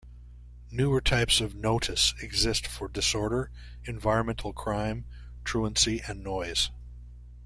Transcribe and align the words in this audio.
Newer 0.71 0.99
types 0.99 1.41
of 1.41 1.53
notice 1.53 2.15
exist 2.23 2.65
for 2.65 2.87
disorder, 2.87 3.51
environmental 3.85 4.51
crime, 4.51 5.05
truancy 5.43 6.01
and 6.07 6.23
noise. 6.23 6.71